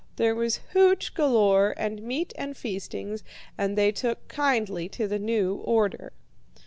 [0.15, 3.23] There was hooch galore, and meat and feastings,
[3.55, 6.11] and they took kindly to the new order.